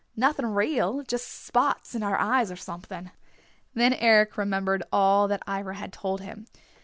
Nothing 0.15 0.47
real, 0.47 1.03
just 1.03 1.45
spots 1.45 1.93
in 1.93 2.01
our 2.01 2.17
eyes 2.17 2.49
or 2.51 2.55
something." 2.55 3.11
Then 3.75 3.93
Eric 3.93 4.35
remembered 4.35 4.81
all 4.91 5.27
that 5.27 5.43
Ivra 5.47 5.75
had 5.75 5.93
told 5.93 6.21
him. 6.21 6.47